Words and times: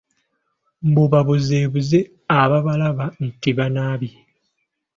Mbu 0.87 1.03
babuzeebuze 1.11 1.99
ababalaba 2.41 3.05
nti 3.25 3.49
banaabye. 3.57 4.13